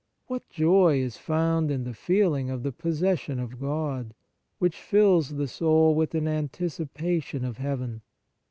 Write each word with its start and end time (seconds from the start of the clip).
What 0.25 0.49
joy 0.49 0.99
is 0.99 1.17
found 1.17 1.69
in 1.69 1.83
the 1.83 1.93
feeling 1.93 2.49
of 2.49 2.63
the 2.63 2.71
possession 2.71 3.37
of 3.37 3.59
God, 3.59 4.15
which 4.57 4.81
fills 4.81 5.35
the 5.35 5.47
soul 5.47 5.93
with 5.93 6.15
an 6.15 6.27
anticipation 6.27 7.45
of 7.45 7.57
heaven 7.59 8.01